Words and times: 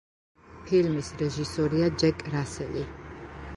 ფილმის 0.69 1.11
რეჟისორია 1.19 1.91
ჯეკ 2.05 2.27
რასელი. 2.39 2.89